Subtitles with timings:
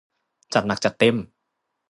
[0.53, 1.15] จัดหนักจัดเต็ม!